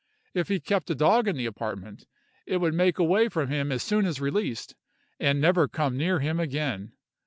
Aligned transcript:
If 0.33 0.47
he 0.47 0.59
kept 0.59 0.89
a 0.89 0.95
dog 0.95 1.27
in 1.27 1.35
the 1.37 1.45
apartment, 1.45 2.07
it 2.47 2.57
would 2.57 2.73
make 2.73 2.97
away 2.97 3.29
from 3.29 3.49
him 3.49 3.71
as 3.71 3.83
soon 3.83 4.07
as 4.07 4.19
released, 4.19 4.73
and 5.19 5.39
never 5.39 5.67
come 5.67 5.95
near 5.95 6.21
him 6.21 6.39
again. 6.39 6.93